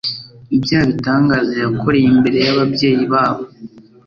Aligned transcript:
bya 0.63 0.81
bitangaza 0.89 1.53
yakoreye 1.63 2.07
imbere 2.15 2.37
y’ababyeyi 2.45 3.03
babo 3.13 3.43